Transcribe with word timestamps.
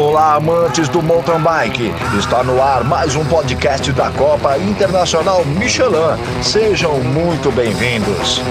Olá, 0.00 0.36
amantes 0.36 0.88
do 0.88 1.02
mountain 1.02 1.42
bike. 1.42 1.92
Está 2.18 2.42
no 2.42 2.62
ar 2.62 2.82
mais 2.84 3.14
um 3.14 3.22
podcast 3.26 3.92
da 3.92 4.10
Copa 4.12 4.56
Internacional 4.56 5.44
Michelin. 5.44 6.16
Sejam 6.42 7.00
muito 7.00 7.52
bem-vindos. 7.52 8.40
A 8.40 8.44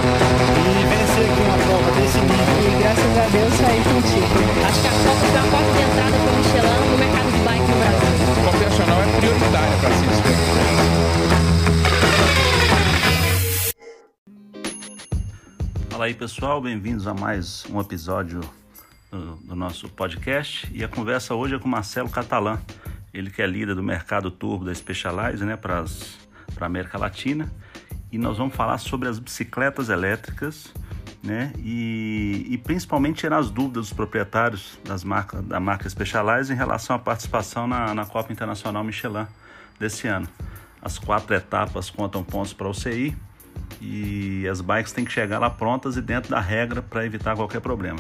Deus. 3.32 3.54
Acho 4.64 4.80
que 4.80 4.88
a 4.88 4.92
Copa 4.92 5.42
porta 5.50 5.72
de 5.74 5.82
entrada 5.82 6.18
para 6.20 6.30
o 6.30 6.36
Michelin 6.38 6.86
no 6.92 6.98
mercado 7.00 7.30
de 7.32 7.40
bike 7.40 7.68
no 7.68 7.78
Brasil. 7.80 8.14
É 9.74 9.78
para 9.82 9.94
se 9.96 10.06
Fala 15.90 16.06
aí 16.06 16.14
pessoal, 16.14 16.62
bem-vindos 16.62 17.08
a 17.08 17.16
mais 17.16 17.66
um 17.74 17.82
episódio 17.82 18.59
do, 19.12 19.36
do, 19.38 19.56
nosso 19.56 19.90
podcast 19.90 20.70
e 20.74 20.84
a 20.84 20.88
conversa 20.88 21.34
hoje 21.34 21.56
é 21.56 21.60
com 21.60 21.68
Marcelo 21.68 22.10
Catalã, 22.10 22.60
ele 23.14 23.30
que 23.30 23.42
é 23.42 23.48
líder 23.48 23.76
do 23.76 23.84
mercado 23.84 24.30
turbo 24.30 24.66
da 24.66 24.74
Specialized 24.74 25.44
né, 25.44 25.56
para 25.56 25.84
a 26.60 26.66
América 26.66 26.98
Latina 26.98 27.52
e 28.12 28.18
nós 28.18 28.38
vamos 28.38 28.56
falar 28.56 28.78
sobre 28.78 29.08
as 29.08 29.20
bicicletas 29.20 29.90
elétricas 29.90 30.74
né, 31.24 31.52
e, 31.58 32.48
e 32.50 32.58
principalmente 32.58 33.20
tirar 33.20 33.40
as 33.40 33.50
dúvidas 33.50 33.88
dos 33.88 33.94
proprietários 33.94 34.80
das 34.86 35.04
marcas, 35.04 35.44
da 35.44 35.60
marca 35.60 35.90
Specialized 35.90 36.54
em 36.54 36.58
relação 36.58 36.96
à 36.96 37.00
participação 37.00 37.68
na, 37.68 37.94
na 37.94 38.06
Copa 38.06 38.32
Internacional 38.32 38.84
Michelin 38.84 39.26
desse 39.80 40.08
ano. 40.08 40.28
As 40.82 40.98
quatro 40.98 41.36
etapas 41.36 41.90
contam 41.90 42.24
pontos 42.24 42.54
para 42.54 42.68
o 42.68 42.74
CI 42.74 43.16
e 43.82 44.48
as 44.48 44.62
bikes 44.62 44.94
têm 44.94 45.04
que 45.04 45.12
chegar 45.12 45.40
lá 45.40 45.50
prontas 45.50 45.98
e 45.98 46.02
dentro 46.02 46.30
da 46.30 46.40
regra 46.40 46.82
para 46.82 47.06
evitar 47.06 47.36
qualquer 47.36 47.60
problema. 47.60 48.00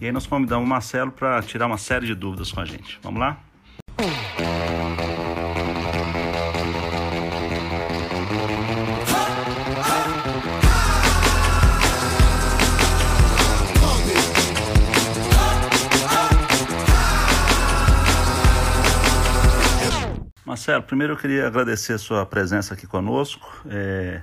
E 0.00 0.06
aí 0.06 0.12
nós 0.12 0.28
convidamos 0.28 0.64
o 0.64 0.68
Marcelo 0.68 1.10
para 1.10 1.42
tirar 1.42 1.66
uma 1.66 1.76
série 1.76 2.06
de 2.06 2.14
dúvidas 2.14 2.52
com 2.52 2.60
a 2.60 2.64
gente. 2.64 3.00
Vamos 3.02 3.18
lá? 3.18 3.36
Marcelo, 20.46 20.82
primeiro 20.84 21.14
eu 21.14 21.16
queria 21.16 21.46
agradecer 21.48 21.94
a 21.94 21.98
sua 21.98 22.24
presença 22.24 22.74
aqui 22.74 22.86
conosco. 22.86 23.46
É 23.68 24.22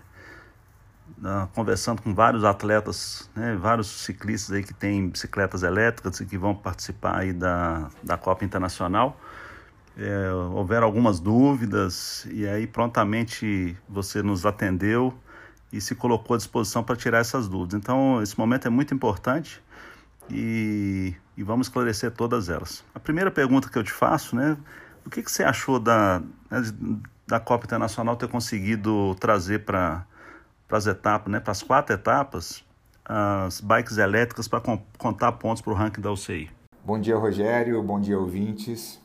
conversando 1.53 2.01
com 2.01 2.13
vários 2.13 2.43
atletas, 2.43 3.29
né, 3.35 3.55
vários 3.55 3.87
ciclistas 3.87 4.55
aí 4.55 4.63
que 4.63 4.73
têm 4.73 5.09
bicicletas 5.09 5.63
elétricas 5.63 6.19
e 6.19 6.25
que 6.25 6.37
vão 6.37 6.53
participar 6.53 7.19
aí 7.19 7.33
da, 7.33 7.89
da 8.03 8.17
Copa 8.17 8.43
Internacional. 8.43 9.19
É, 9.97 10.31
houveram 10.51 10.85
algumas 10.85 11.19
dúvidas 11.21 12.27
e 12.29 12.45
aí 12.45 12.67
prontamente 12.67 13.77
você 13.87 14.21
nos 14.21 14.45
atendeu 14.45 15.13
e 15.71 15.79
se 15.79 15.95
colocou 15.95 16.35
à 16.35 16.37
disposição 16.37 16.83
para 16.83 16.95
tirar 16.95 17.19
essas 17.19 17.47
dúvidas. 17.47 17.79
Então, 17.79 18.21
esse 18.21 18.37
momento 18.37 18.67
é 18.67 18.69
muito 18.69 18.93
importante 18.93 19.63
e, 20.29 21.15
e 21.37 21.43
vamos 21.43 21.67
esclarecer 21.67 22.11
todas 22.11 22.49
elas. 22.49 22.83
A 22.93 22.99
primeira 22.99 23.31
pergunta 23.31 23.69
que 23.69 23.77
eu 23.77 23.83
te 23.83 23.91
faço, 23.91 24.35
né, 24.35 24.57
o 25.05 25.09
que, 25.09 25.23
que 25.23 25.31
você 25.31 25.43
achou 25.43 25.79
da, 25.79 26.21
né, 26.51 26.61
da 27.25 27.39
Copa 27.39 27.65
Internacional 27.65 28.17
ter 28.17 28.27
conseguido 28.27 29.15
trazer 29.15 29.63
para 29.63 30.05
para 30.67 30.77
as 30.77 30.87
etapas, 30.87 31.31
né, 31.31 31.39
para 31.39 31.51
as 31.51 31.61
quatro 31.61 31.93
etapas, 31.93 32.63
as 33.03 33.61
bikes 33.61 33.97
elétricas 33.97 34.47
para 34.47 34.61
contar 34.97 35.31
pontos 35.33 35.61
para 35.61 35.71
o 35.71 35.75
ranking 35.75 36.01
da 36.01 36.11
UCI. 36.11 36.49
Bom 36.83 36.99
dia, 36.99 37.15
Rogério. 37.15 37.81
Bom 37.83 37.99
dia, 37.99 38.17
ouvintes. 38.17 38.99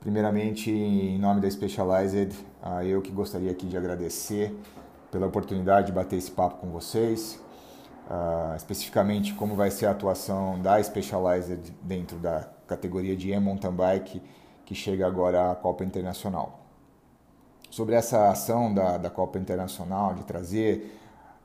Primeiramente, 0.00 0.70
em 0.70 1.18
nome 1.18 1.40
da 1.40 1.50
Specialized, 1.50 2.34
eu 2.84 3.02
que 3.02 3.10
gostaria 3.10 3.50
aqui 3.50 3.66
de 3.66 3.76
agradecer 3.76 4.54
pela 5.10 5.26
oportunidade 5.26 5.88
de 5.88 5.92
bater 5.92 6.16
esse 6.16 6.30
papo 6.30 6.58
com 6.58 6.70
vocês, 6.70 7.42
uh, 8.08 8.56
especificamente 8.56 9.34
como 9.34 9.54
vai 9.54 9.70
ser 9.70 9.86
a 9.86 9.90
atuação 9.90 10.60
da 10.60 10.82
Specialized 10.82 11.74
dentro 11.82 12.16
da 12.16 12.48
categoria 12.66 13.16
de 13.16 13.32
e-mountain 13.32 13.72
bike 13.72 14.22
que 14.64 14.74
chega 14.74 15.06
agora 15.06 15.50
à 15.50 15.54
Copa 15.54 15.84
Internacional 15.84 16.59
sobre 17.70 17.94
essa 17.94 18.28
ação 18.28 18.74
da, 18.74 18.98
da 18.98 19.08
Copa 19.08 19.38
Internacional 19.38 20.14
de 20.14 20.24
trazer 20.24 20.98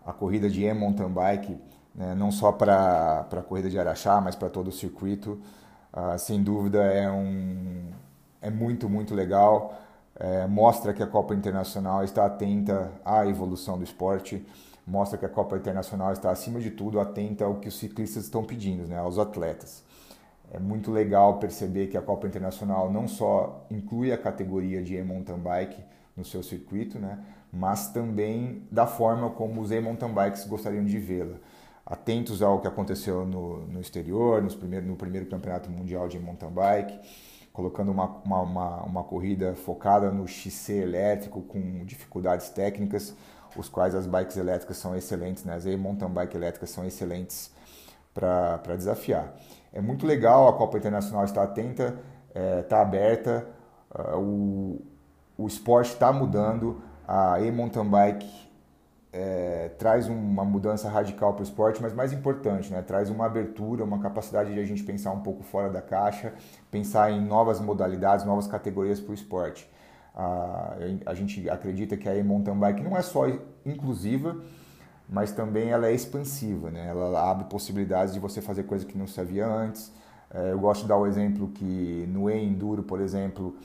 a 0.06 0.12
corrida 0.12 0.50
de 0.50 0.66
e-mountain 0.66 1.10
bike, 1.10 1.58
né, 1.94 2.14
não 2.16 2.32
só 2.32 2.52
para 2.52 3.28
a 3.32 3.42
corrida 3.42 3.70
de 3.70 3.80
Araxá, 3.80 4.20
mas 4.20 4.36
para 4.36 4.50
todo 4.50 4.68
o 4.68 4.72
circuito, 4.72 5.40
uh, 5.94 6.18
sem 6.20 6.44
dúvida 6.44 6.84
é, 6.84 7.10
um, 7.10 7.92
é 8.42 8.50
muito, 8.50 8.90
muito 8.90 9.16
legal. 9.16 9.74
É, 10.18 10.48
mostra 10.48 10.94
que 10.94 11.04
a 11.04 11.08
Copa 11.08 11.34
Internacional 11.34 12.04
está 12.04 12.26
atenta 12.26 12.90
à 13.04 13.28
evolução 13.28 13.78
do 13.78 13.84
esporte, 13.84 14.46
mostra 14.88 15.18
que 15.18 15.26
a 15.26 15.30
Copa 15.30 15.58
Internacional 15.58 16.14
está, 16.14 16.32
acima 16.32 16.60
de 16.60 16.72
tudo, 16.72 17.02
atenta 17.02 17.44
ao 17.44 17.56
que 17.56 17.68
os 17.68 17.78
ciclistas 17.78 18.24
estão 18.24 18.42
pedindo, 18.42 18.88
né, 18.88 18.98
aos 18.98 19.20
atletas. 19.20 19.84
É 20.54 20.60
muito 20.60 20.90
legal 20.92 21.38
perceber 21.38 21.88
que 21.88 21.98
a 21.98 22.02
Copa 22.02 22.28
Internacional 22.28 22.90
não 22.90 23.08
só 23.08 23.66
inclui 23.70 24.14
a 24.14 24.18
categoria 24.18 24.82
de 24.82 24.96
e-mountain 24.96 25.38
bike, 25.38 25.84
no 26.16 26.24
seu 26.24 26.42
circuito, 26.42 26.98
né? 26.98 27.20
mas 27.52 27.88
também 27.88 28.68
da 28.72 28.86
forma 28.86 29.30
como 29.30 29.62
os 29.62 29.72
e-mountain 29.72 30.14
bikes 30.14 30.46
gostariam 30.46 30.84
de 30.84 30.98
vê-la. 30.98 31.38
Atentos 31.86 32.42
ao 32.42 32.60
que 32.60 32.68
aconteceu 32.68 33.26
no, 33.26 33.66
no 33.68 33.80
exterior, 33.80 34.42
nos 34.42 34.56
primeiro, 34.56 34.86
no 34.86 34.96
primeiro 34.96 35.28
campeonato 35.28 35.70
mundial 35.70 36.08
de 36.08 36.20
mountain 36.20 36.50
bike, 36.50 37.00
colocando 37.54 37.92
uma, 37.92 38.06
uma, 38.26 38.42
uma, 38.42 38.84
uma 38.84 39.04
corrida 39.04 39.56
focada 39.56 40.12
no 40.12 40.28
XC 40.28 40.74
elétrico 40.74 41.42
com 41.44 41.86
dificuldades 41.86 42.50
técnicas, 42.50 43.16
os 43.56 43.70
quais 43.70 43.96
as 43.96 44.06
bikes 44.06 44.36
elétricas 44.36 44.78
são 44.78 44.96
excelentes, 44.96 45.46
né? 45.46 45.56
as 45.56 45.66
e-mountain 45.66 46.10
bike 46.10 46.36
elétricas 46.36 46.70
são 46.70 46.86
excelentes 46.86 47.52
para 48.14 48.76
desafiar. 48.76 49.34
É 49.72 49.82
muito 49.82 50.08
legal, 50.08 50.48
a 50.48 50.54
Copa 50.54 50.78
Internacional 50.78 51.26
está 51.26 51.44
atenta, 51.44 52.00
está 52.30 52.40
é, 52.40 52.62
tá 52.64 52.82
aberta, 52.82 53.48
uh, 53.94 54.18
o, 54.18 54.82
o 55.38 55.48
esporte 55.48 55.94
está 55.94 56.12
mudando, 56.12 56.82
a 57.08 57.40
e-mountain 57.42 57.86
bike 57.86 58.46
é, 59.12 59.70
traz 59.78 60.10
uma 60.10 60.44
mudança 60.44 60.90
radical 60.90 61.34
para 61.34 61.42
o 61.42 61.44
esporte, 61.44 61.82
mas 61.82 61.94
mais 61.94 62.12
importante, 62.12 62.72
né, 62.72 62.82
traz 62.82 63.10
uma 63.10 63.26
abertura, 63.26 63.84
uma 63.84 64.00
capacidade 64.00 64.54
de 64.54 64.60
a 64.60 64.66
gente 64.66 64.84
pensar 64.84 65.12
um 65.12 65.22
pouco 65.22 65.42
fora 65.42 65.70
da 65.70 65.82
caixa, 65.82 66.34
pensar 66.70 67.12
em 67.12 67.26
novas 67.26 67.62
modalidades, 67.62 68.26
novas 68.26 68.46
categorias 68.46 69.00
para 69.00 69.12
o 69.12 69.14
esporte. 69.14 69.70
A, 70.14 70.76
a 71.06 71.14
gente 71.14 71.50
acredita 71.50 71.96
que 71.96 72.10
a 72.10 72.16
e-mountain 72.16 72.58
bike 72.58 72.84
não 72.84 72.98
é 72.98 73.02
só 73.02 73.26
inclusiva, 73.66 74.36
mas 75.08 75.32
também 75.32 75.70
ela 75.70 75.88
é 75.88 75.94
expansiva, 75.94 76.70
né? 76.70 76.88
ela 76.90 77.30
abre 77.30 77.46
possibilidades 77.46 78.14
de 78.14 78.20
você 78.20 78.42
fazer 78.42 78.64
coisas 78.64 78.86
que 78.86 78.98
não 78.98 79.08
se 79.08 79.20
havia 79.22 79.48
antes. 79.48 79.94
É, 80.34 80.52
eu 80.52 80.60
gosto 80.60 80.82
de 80.82 80.88
dar 80.90 80.98
o 80.98 81.06
exemplo 81.06 81.48
que 81.50 82.06
no 82.10 82.30
e-enduro, 82.30 82.84
por 82.84 83.00
exemplo, 83.00 83.56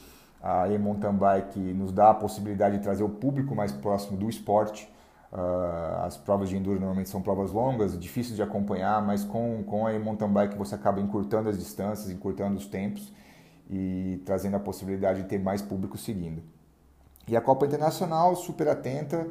a 0.42 0.68
e-mountain 0.68 1.14
bike 1.14 1.58
nos 1.58 1.92
dá 1.92 2.10
a 2.10 2.14
possibilidade 2.14 2.78
de 2.78 2.82
trazer 2.82 3.02
o 3.02 3.08
público 3.08 3.54
mais 3.54 3.72
próximo 3.72 4.16
do 4.16 4.28
esporte. 4.28 4.90
Uh, 5.32 6.04
as 6.04 6.16
provas 6.16 6.48
de 6.48 6.56
enduro 6.56 6.80
normalmente 6.80 7.08
são 7.08 7.22
provas 7.22 7.52
longas, 7.52 7.98
difíceis 7.98 8.34
de 8.34 8.42
acompanhar, 8.42 9.00
mas 9.00 9.22
com, 9.22 9.62
com 9.62 9.86
a 9.86 9.92
e-mountain 9.92 10.28
bike 10.28 10.56
você 10.56 10.74
acaba 10.74 11.00
encurtando 11.00 11.48
as 11.48 11.58
distâncias, 11.58 12.10
encurtando 12.10 12.56
os 12.56 12.66
tempos 12.66 13.12
e 13.68 14.20
trazendo 14.24 14.56
a 14.56 14.60
possibilidade 14.60 15.22
de 15.22 15.28
ter 15.28 15.38
mais 15.38 15.62
público 15.62 15.96
seguindo. 15.96 16.42
E 17.28 17.36
a 17.36 17.40
Copa 17.40 17.64
Internacional, 17.64 18.34
super 18.34 18.66
atenta, 18.66 19.28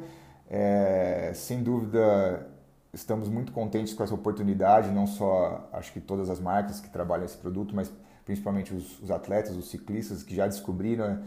é, 0.48 1.32
sem 1.34 1.62
dúvida 1.62 2.46
estamos 2.92 3.28
muito 3.28 3.52
contentes 3.52 3.92
com 3.94 4.02
essa 4.02 4.14
oportunidade, 4.14 4.90
não 4.90 5.06
só 5.06 5.68
acho 5.72 5.92
que 5.92 6.00
todas 6.00 6.30
as 6.30 6.40
marcas 6.40 6.80
que 6.80 6.88
trabalham 6.88 7.24
esse 7.24 7.36
produto, 7.36 7.74
mas 7.74 7.92
principalmente 8.30 8.72
os, 8.72 9.02
os 9.02 9.10
atletas, 9.10 9.56
os 9.56 9.68
ciclistas 9.68 10.22
que 10.22 10.36
já 10.36 10.46
descobriram 10.46 11.18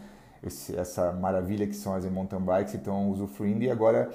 esse, 0.41 0.73
essa 0.73 1.11
maravilha 1.11 1.67
que 1.67 1.75
são 1.75 1.93
as 1.93 2.05
mountain 2.05 2.39
bikes 2.39 2.73
e 2.73 2.77
estão 2.77 3.09
usufruindo 3.09 3.61
e 3.61 3.69
agora 3.69 4.09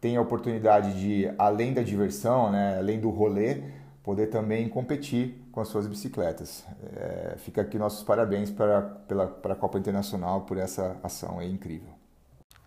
tem 0.00 0.16
a 0.16 0.22
oportunidade 0.22 0.98
de, 0.98 1.30
além 1.36 1.74
da 1.74 1.82
diversão, 1.82 2.50
né, 2.50 2.78
além 2.78 2.98
do 2.98 3.10
rolê, 3.10 3.62
poder 4.02 4.28
também 4.28 4.66
competir 4.70 5.34
com 5.52 5.60
as 5.60 5.68
suas 5.68 5.86
bicicletas. 5.86 6.64
É, 6.96 7.34
fica 7.36 7.60
aqui 7.60 7.76
nossos 7.76 8.02
parabéns 8.02 8.50
para, 8.50 8.80
pela, 8.80 9.26
para 9.26 9.52
a 9.52 9.56
Copa 9.56 9.78
Internacional 9.78 10.40
por 10.40 10.56
essa 10.56 10.96
ação, 11.02 11.42
é 11.42 11.46
incrível. 11.46 11.90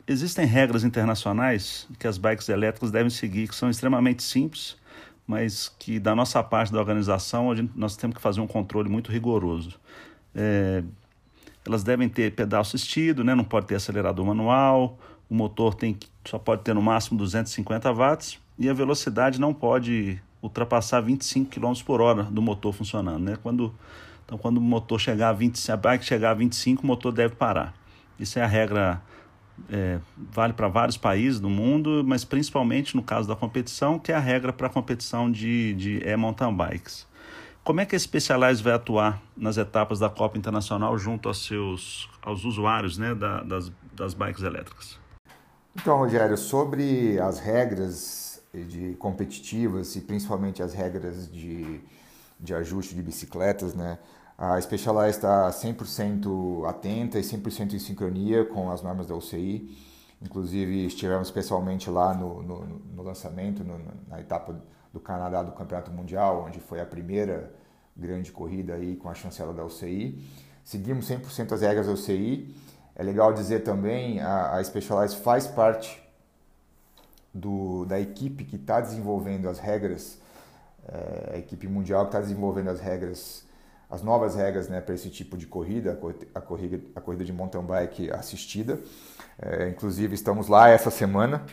Existem 0.06 0.46
regras 0.46 0.84
internacionais 0.84 1.88
que 1.98 2.08
as 2.08 2.20
bikes 2.20 2.48
elétricas 2.48 2.92
devem 2.92 3.10
seguir, 3.10 3.48
que 3.48 3.56
são 3.56 3.72
extremamente 3.72 4.22
simples 4.22 4.78
mas 5.28 5.70
que 5.80 6.00
da 6.00 6.16
nossa 6.16 6.44
parte 6.44 6.72
da 6.72 6.80
organização 6.80 7.56
gente, 7.56 7.72
nós 7.76 7.96
temos 7.96 8.16
que 8.16 8.22
fazer 8.22 8.42
um 8.42 8.48
controle 8.48 8.90
muito 8.90 9.12
rigoroso. 9.12 9.80
É, 10.36 10.84
elas 11.66 11.84
devem 11.84 12.10
ter 12.10 12.34
pedal 12.34 12.62
assistido, 12.62 13.24
né? 13.24 13.34
não 13.34 13.44
pode 13.44 13.68
ter 13.68 13.76
acelerador 13.76 14.26
manual, 14.26 14.98
o 15.30 15.36
motor 15.36 15.74
tem 15.74 15.98
só 16.26 16.38
pode 16.38 16.62
ter 16.64 16.74
no 16.74 16.82
máximo 16.82 17.18
250 17.18 17.92
watts 17.94 18.40
e 18.58 18.70
a 18.70 18.74
velocidade 18.74 19.40
não 19.40 19.54
pode 19.54 20.22
ultrapassar 20.42 21.00
25 21.02 21.50
km 21.50 21.74
por 21.86 22.02
hora 22.02 22.24
do 22.24 22.42
motor 22.42 22.74
funcionando. 22.74 23.24
Né? 23.24 23.38
Quando 23.42 23.74
Então, 24.26 24.38
quando 24.38 24.58
o 24.58 24.62
motor 24.62 25.00
chegar 25.00 25.30
a 25.30 25.34
20, 25.34 25.58
se 25.58 25.72
a 25.72 25.78
bike 25.78 26.06
chegar 26.06 26.32
a 26.32 26.34
25, 26.34 26.84
o 26.84 26.86
motor 26.86 27.12
deve 27.12 27.36
parar. 27.36 27.74
Isso 28.20 28.40
é 28.40 28.42
a 28.42 28.48
regra, 28.48 29.02
é, 29.70 30.00
vale 30.32 30.54
para 30.54 30.68
vários 30.68 30.98
países 30.98 31.40
do 31.40 31.50
mundo, 31.50 32.04
mas 32.06 32.24
principalmente 32.26 32.96
no 32.96 33.04
caso 33.04 33.28
da 33.28 33.36
competição, 33.36 34.00
que 34.00 34.12
é 34.12 34.16
a 34.16 34.20
regra 34.20 34.52
para 34.52 34.68
a 34.68 34.70
competição 34.70 35.32
de, 35.32 35.74
de 35.76 36.08
e-mountain 36.08 36.56
bikes. 36.56 37.08
Como 37.64 37.80
é 37.80 37.86
que 37.86 37.96
a 37.96 38.00
Specialized 38.00 38.62
vai 38.62 38.74
atuar 38.74 39.22
nas 39.38 39.58
etapas 39.58 40.00
da 40.00 40.10
Copa 40.10 40.38
Internacional 40.38 40.98
junto 40.98 41.30
aos 41.30 41.46
seus 41.46 42.10
aos 42.22 42.44
usuários 42.44 42.98
né, 42.98 43.16
da, 43.16 43.42
das, 43.42 43.72
das 43.94 44.14
bikes 44.14 44.44
elétricas? 44.44 45.00
Então, 45.76 45.98
Rogério, 45.98 46.38
sobre 46.38 47.20
as 47.20 47.40
regras 47.40 48.44
de 48.54 48.96
competitivas 48.96 49.96
e 49.96 50.02
principalmente 50.02 50.62
as 50.62 50.74
regras 50.74 51.32
de, 51.32 51.82
de 52.40 52.54
ajuste 52.54 52.94
de 52.94 53.02
bicicletas, 53.02 53.74
né? 53.74 53.98
A 54.38 54.60
Specialized 54.60 55.18
está 55.18 55.50
100% 55.50 56.68
atenta 56.68 57.20
e 57.20 57.22
100% 57.22 57.74
em 57.74 57.80
sincronia 57.80 58.46
com 58.46 58.72
as 58.72 58.82
normas 58.82 59.08
da 59.08 59.16
UCI. 59.16 59.78
Inclusive, 60.22 60.86
estivemos 60.86 61.30
pessoalmente 61.30 61.90
lá 61.90 62.14
no, 62.14 62.42
no, 62.42 62.66
no 62.66 63.04
lançamento, 63.04 63.64
no, 63.64 63.80
na 64.08 64.20
etapa 64.20 64.60
do 64.92 65.00
Canadá 65.00 65.44
do 65.44 65.52
Campeonato 65.52 65.92
Mundial, 65.92 66.46
onde 66.48 66.60
foi 66.60 66.80
a 66.80 66.86
primeira 66.86 67.54
grande 67.96 68.32
corrida 68.32 68.76
aí 68.76 68.96
com 68.96 69.10
a 69.10 69.14
chancela 69.14 69.54
da 69.54 69.64
UCI. 69.64 70.24
Seguimos 70.64 71.10
100% 71.10 71.52
as 71.52 71.62
regras 71.62 71.88
da 71.88 71.94
UCI. 71.94 72.56
É 72.96 73.04
legal 73.04 73.34
dizer 73.34 73.62
também, 73.62 74.20
a, 74.20 74.56
a 74.56 74.64
Specialized 74.64 75.20
faz 75.22 75.46
parte 75.48 76.02
do, 77.34 77.86
da 77.86 78.00
equipe 78.00 78.44
que 78.44 78.56
está 78.56 78.80
desenvolvendo 78.80 79.50
as 79.50 79.60
regras, 79.60 80.20
é, 80.88 81.32
a 81.34 81.38
equipe 81.38 81.68
mundial 81.68 82.04
que 82.04 82.10
está 82.10 82.22
desenvolvendo 82.22 82.70
as 82.70 82.80
regras, 82.80 83.44
as 83.94 84.02
novas 84.02 84.34
regras 84.34 84.68
né, 84.68 84.82
para 84.82 84.96
esse 84.96 85.08
tipo 85.08 85.38
de 85.38 85.46
corrida, 85.46 86.00
a 86.34 86.42
corrida, 86.42 86.82
a 86.96 87.00
corrida 87.00 87.24
de 87.24 87.32
mountain 87.32 87.62
bike 87.62 88.10
assistida. 88.10 88.80
É, 89.40 89.70
inclusive, 89.70 90.16
estamos 90.16 90.48
lá 90.48 90.68
essa 90.68 90.90
semana 90.90 91.46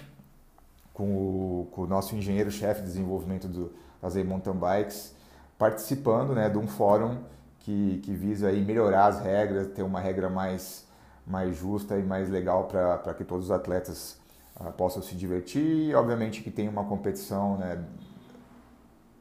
com 0.94 1.04
o, 1.04 1.68
com 1.70 1.82
o 1.82 1.86
nosso 1.86 2.16
engenheiro-chefe 2.16 2.80
de 2.80 2.86
desenvolvimento 2.86 3.46
do, 3.46 3.70
das 4.00 4.16
mountain 4.16 4.54
bikes, 4.54 5.14
participando 5.58 6.34
né, 6.34 6.48
de 6.48 6.56
um 6.56 6.66
fórum 6.66 7.18
que, 7.58 8.00
que 8.02 8.14
visa 8.14 8.48
aí 8.48 8.64
melhorar 8.64 9.08
as 9.08 9.20
regras, 9.20 9.66
ter 9.66 9.82
uma 9.82 10.00
regra 10.00 10.30
mais, 10.30 10.86
mais 11.26 11.54
justa 11.54 11.98
e 11.98 12.02
mais 12.02 12.30
legal 12.30 12.64
para 12.64 13.12
que 13.12 13.22
todos 13.22 13.46
os 13.46 13.50
atletas 13.50 14.18
uh, 14.58 14.72
possam 14.72 15.02
se 15.02 15.14
divertir 15.14 15.90
e, 15.90 15.94
obviamente, 15.94 16.40
que 16.40 16.50
tenha 16.50 16.70
uma 16.70 16.84
competição 16.84 17.58
né, 17.58 17.84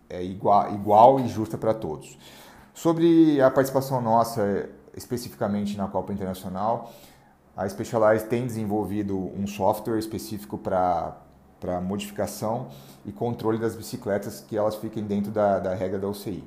é 0.10 0.24
igual, 0.24 0.74
igual 0.74 1.20
e 1.20 1.28
justa 1.28 1.58
para 1.58 1.74
todos. 1.74 2.18
Sobre 2.82 3.42
a 3.42 3.52
participação 3.52 4.02
nossa, 4.02 4.70
especificamente 4.96 5.76
na 5.76 5.90
Copa 5.90 6.14
Internacional, 6.14 6.94
a 7.54 7.68
Specialized 7.68 8.30
tem 8.30 8.48
desenvolvido 8.48 9.18
um 9.18 9.46
software 9.46 10.00
específico 10.00 10.58
para 10.58 11.18
para 11.60 11.82
modificação 11.82 12.70
e 13.06 13.12
controle 13.12 13.58
das 13.58 13.76
bicicletas 13.76 14.40
que 14.40 14.56
elas 14.56 14.76
fiquem 14.76 15.04
dentro 15.04 15.30
da, 15.30 15.60
da 15.60 15.76
regra 15.76 16.00
da 16.00 16.08
UCI. 16.08 16.42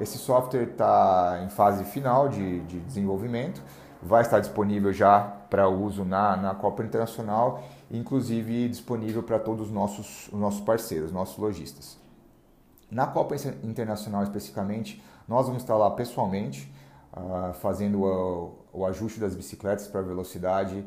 Esse 0.00 0.16
software 0.16 0.62
está 0.62 1.42
em 1.44 1.50
fase 1.50 1.84
final 1.84 2.30
de, 2.30 2.60
de, 2.60 2.80
desenvolvimento, 2.80 3.62
vai 4.02 4.22
estar 4.22 4.40
disponível 4.40 4.90
já 4.90 5.20
para 5.50 5.68
uso 5.68 6.02
na, 6.02 6.34
na 6.34 6.54
Copa 6.54 6.82
Internacional, 6.82 7.62
inclusive 7.90 8.70
disponível 8.70 9.22
para 9.22 9.38
todos 9.38 9.66
os 9.66 9.70
nossos, 9.70 10.28
os 10.28 10.40
nossos 10.40 10.62
parceiros, 10.62 11.12
nossos 11.12 11.36
lojistas. 11.36 12.02
Na 12.90 13.06
Copa 13.06 13.34
Internacional 13.62 14.22
especificamente, 14.22 15.02
nós 15.28 15.46
vamos 15.46 15.62
estar 15.62 15.76
lá 15.76 15.90
pessoalmente, 15.90 16.72
uh, 17.12 17.52
fazendo 17.54 18.02
o, 18.02 18.64
o 18.72 18.86
ajuste 18.86 19.20
das 19.20 19.34
bicicletas 19.34 19.86
para 19.86 20.02
velocidade, 20.02 20.84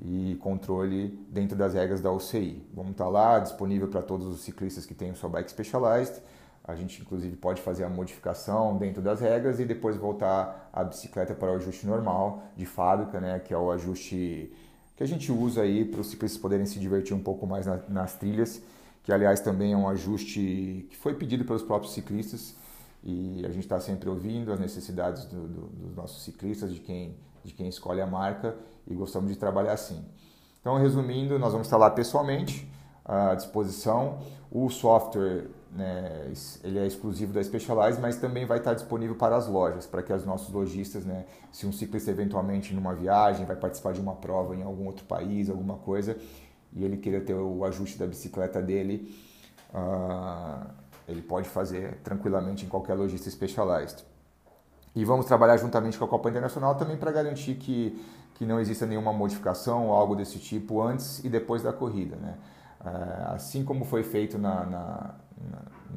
e 0.00 0.36
controle 0.40 1.08
dentro 1.28 1.56
das 1.56 1.74
regras 1.74 2.00
da 2.00 2.12
UCI. 2.12 2.64
Vamos 2.72 2.92
estar 2.92 3.08
lá, 3.08 3.38
disponível 3.38 3.88
para 3.88 4.02
todos 4.02 4.26
os 4.26 4.40
ciclistas 4.40 4.86
que 4.86 4.94
têm 4.94 5.10
o 5.10 5.16
sua 5.16 5.28
bike 5.28 5.50
specialized. 5.50 6.22
A 6.64 6.74
gente, 6.74 7.00
inclusive, 7.00 7.34
pode 7.36 7.62
fazer 7.62 7.84
a 7.84 7.88
modificação 7.88 8.76
dentro 8.76 9.00
das 9.00 9.20
regras 9.20 9.58
e 9.58 9.64
depois 9.64 9.96
voltar 9.96 10.70
a 10.72 10.84
bicicleta 10.84 11.34
para 11.34 11.52
o 11.52 11.54
ajuste 11.56 11.86
normal 11.86 12.42
de 12.56 12.66
fábrica, 12.66 13.20
né, 13.20 13.38
que 13.38 13.54
é 13.54 13.58
o 13.58 13.70
ajuste 13.70 14.52
que 14.94 15.02
a 15.02 15.06
gente 15.06 15.30
usa 15.30 15.62
aí 15.62 15.84
para 15.84 16.00
os 16.00 16.10
ciclistas 16.10 16.40
poderem 16.40 16.66
se 16.66 16.78
divertir 16.78 17.14
um 17.14 17.22
pouco 17.22 17.46
mais 17.46 17.66
na, 17.66 17.78
nas 17.88 18.16
trilhas, 18.16 18.60
que, 19.04 19.12
aliás, 19.12 19.40
também 19.40 19.72
é 19.72 19.76
um 19.76 19.88
ajuste 19.88 20.88
que 20.90 20.96
foi 20.96 21.14
pedido 21.14 21.44
pelos 21.44 21.62
próprios 21.62 21.94
ciclistas 21.94 22.54
e 23.02 23.44
a 23.44 23.48
gente 23.48 23.64
está 23.64 23.80
sempre 23.80 24.08
ouvindo 24.08 24.52
as 24.52 24.60
necessidades 24.60 25.24
do, 25.26 25.46
do, 25.48 25.60
dos 25.68 25.94
nossos 25.94 26.22
ciclistas, 26.22 26.72
de 26.72 26.80
quem, 26.80 27.16
de 27.44 27.52
quem 27.52 27.68
escolhe 27.68 28.00
a 28.00 28.06
marca 28.06 28.56
e 28.86 28.94
gostamos 28.94 29.30
de 29.30 29.38
trabalhar 29.38 29.72
assim. 29.72 30.04
Então, 30.60 30.76
resumindo, 30.76 31.38
nós 31.38 31.52
vamos 31.52 31.66
estar 31.66 31.76
lá 31.76 31.90
pessoalmente 31.90 32.68
à 33.04 33.34
disposição. 33.34 34.18
O 34.50 34.68
software 34.68 35.48
né, 35.70 36.32
ele 36.64 36.78
é 36.78 36.86
exclusivo 36.86 37.32
da 37.32 37.42
Specialized, 37.42 38.00
mas 38.00 38.16
também 38.16 38.46
vai 38.46 38.58
estar 38.58 38.74
disponível 38.74 39.16
para 39.16 39.36
as 39.36 39.46
lojas, 39.46 39.86
para 39.86 40.02
que 40.02 40.12
os 40.12 40.24
nossos 40.24 40.52
lojistas, 40.52 41.04
né, 41.04 41.26
se 41.52 41.66
um 41.66 41.72
ciclista 41.72 42.10
eventualmente 42.10 42.74
numa 42.74 42.94
viagem 42.94 43.44
vai 43.44 43.56
participar 43.56 43.92
de 43.92 44.00
uma 44.00 44.14
prova 44.14 44.56
em 44.56 44.62
algum 44.62 44.86
outro 44.86 45.04
país, 45.04 45.50
alguma 45.50 45.76
coisa, 45.76 46.16
e 46.72 46.84
ele 46.84 46.96
queira 46.96 47.20
ter 47.20 47.34
o 47.34 47.64
ajuste 47.64 47.98
da 47.98 48.06
bicicleta 48.06 48.62
dele, 48.62 49.14
uh, 49.74 50.68
ele 51.08 51.22
pode 51.22 51.48
fazer 51.48 51.94
tranquilamente 52.04 52.64
em 52.66 52.68
qualquer 52.68 52.94
lojista 52.94 53.30
Specialized. 53.30 54.04
E 54.94 55.04
vamos 55.04 55.26
trabalhar 55.26 55.56
juntamente 55.56 55.98
com 55.98 56.04
a 56.04 56.08
Copa 56.08 56.28
Internacional 56.28 56.74
também 56.74 56.96
para 56.96 57.10
garantir 57.10 57.54
que 57.54 57.98
que 58.38 58.46
não 58.46 58.60
exista 58.60 58.86
nenhuma 58.86 59.12
modificação 59.12 59.88
ou 59.88 59.92
algo 59.92 60.14
desse 60.14 60.38
tipo 60.38 60.80
antes 60.80 61.22
e 61.24 61.28
depois 61.28 61.60
da 61.60 61.72
corrida. 61.72 62.14
Né? 62.14 62.34
É, 62.86 63.34
assim 63.34 63.64
como 63.64 63.84
foi 63.84 64.04
feito 64.04 64.38
na, 64.38 64.64
na, 64.64 65.14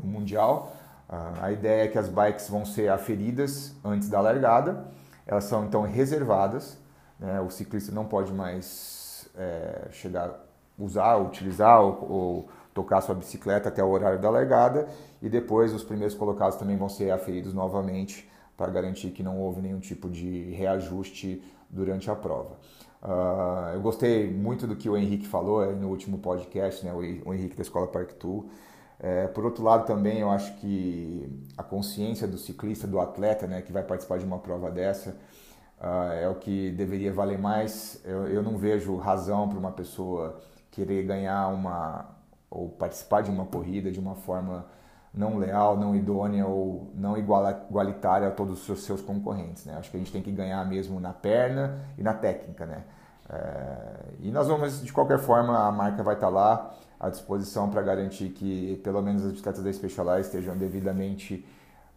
no 0.03 0.09
Mundial, 0.09 0.75
a 1.39 1.51
ideia 1.51 1.83
é 1.83 1.87
que 1.87 1.99
as 1.99 2.07
bikes 2.07 2.49
vão 2.49 2.65
ser 2.65 2.89
aferidas 2.89 3.75
antes 3.83 4.09
da 4.09 4.19
largada, 4.19 4.87
elas 5.27 5.43
são 5.43 5.65
então 5.65 5.83
reservadas, 5.83 6.79
né? 7.19 7.39
o 7.41 7.49
ciclista 7.51 7.91
não 7.91 8.05
pode 8.05 8.33
mais 8.33 9.29
é, 9.37 9.89
chegar, 9.91 10.33
usar, 10.79 11.17
utilizar 11.17 11.79
ou, 11.81 12.07
ou 12.09 12.49
tocar 12.73 13.01
sua 13.01 13.15
bicicleta 13.15 13.69
até 13.69 13.83
o 13.83 13.89
horário 13.89 14.19
da 14.19 14.29
largada 14.29 14.87
e 15.21 15.29
depois 15.29 15.73
os 15.73 15.83
primeiros 15.83 16.15
colocados 16.15 16.57
também 16.57 16.77
vão 16.77 16.89
ser 16.89 17.11
aferidos 17.11 17.53
novamente 17.53 18.29
para 18.55 18.71
garantir 18.71 19.11
que 19.11 19.23
não 19.23 19.39
houve 19.39 19.61
nenhum 19.61 19.79
tipo 19.79 20.09
de 20.09 20.51
reajuste 20.51 21.43
durante 21.69 22.09
a 22.09 22.15
prova. 22.15 22.57
Uh, 23.01 23.73
eu 23.73 23.81
gostei 23.81 24.31
muito 24.31 24.67
do 24.67 24.75
que 24.75 24.87
o 24.87 24.95
Henrique 24.95 25.27
falou 25.27 25.65
no 25.75 25.89
último 25.89 26.19
podcast, 26.19 26.85
né, 26.85 26.93
o 26.93 27.33
Henrique 27.33 27.55
da 27.55 27.63
Escola 27.63 27.87
Park 27.87 28.11
Tour. 28.13 28.45
É, 28.99 29.25
por 29.25 29.43
outro 29.43 29.63
lado, 29.63 29.87
também 29.87 30.19
eu 30.19 30.29
acho 30.29 30.55
que 30.57 31.27
a 31.57 31.63
consciência 31.63 32.27
do 32.27 32.37
ciclista, 32.37 32.85
do 32.85 32.99
atleta, 32.99 33.47
né, 33.47 33.63
que 33.63 33.71
vai 33.71 33.81
participar 33.81 34.19
de 34.19 34.25
uma 34.25 34.37
prova 34.37 34.69
dessa, 34.69 35.17
uh, 35.79 36.13
é 36.13 36.29
o 36.29 36.35
que 36.35 36.71
deveria 36.71 37.11
valer 37.11 37.39
mais. 37.39 37.99
Eu, 38.05 38.27
eu 38.27 38.43
não 38.43 38.57
vejo 38.57 38.95
razão 38.97 39.49
para 39.49 39.57
uma 39.57 39.71
pessoa 39.71 40.39
querer 40.69 41.03
ganhar 41.03 41.47
uma 41.47 42.20
ou 42.51 42.67
participar 42.69 43.23
de 43.23 43.31
uma 43.31 43.45
corrida 43.45 43.89
de 43.89 43.99
uma 43.99 44.13
forma 44.13 44.65
não 45.13 45.37
leal, 45.37 45.77
não 45.77 45.95
idônea 45.95 46.45
ou 46.45 46.91
não 46.93 47.17
igualitária 47.17 48.27
a 48.27 48.31
todos 48.31 48.67
os 48.69 48.83
seus 48.83 49.01
concorrentes. 49.01 49.65
Né? 49.65 49.75
Acho 49.77 49.89
que 49.89 49.97
a 49.97 49.99
gente 49.99 50.11
tem 50.11 50.21
que 50.21 50.31
ganhar 50.31 50.63
mesmo 50.65 50.99
na 50.99 51.13
perna 51.13 51.79
e 51.97 52.03
na 52.03 52.13
técnica. 52.13 52.65
Né? 52.65 52.83
É, 53.29 54.05
e 54.21 54.31
nós 54.31 54.47
vamos, 54.47 54.81
de 54.81 54.91
qualquer 54.91 55.19
forma, 55.19 55.67
a 55.67 55.71
marca 55.71 56.03
vai 56.03 56.15
estar 56.15 56.29
lá 56.29 56.73
à 56.99 57.09
disposição 57.09 57.69
para 57.69 57.81
garantir 57.81 58.29
que 58.29 58.79
pelo 58.83 59.01
menos 59.01 59.25
as 59.25 59.31
bicicletas 59.31 59.63
da 59.63 59.73
Specialized 59.73 60.27
estejam 60.27 60.55
devidamente 60.55 61.45